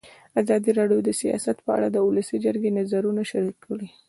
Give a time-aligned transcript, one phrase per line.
[0.41, 3.89] ازادي راډیو د سیاست په اړه د ولسي جرګې نظرونه شریک کړي.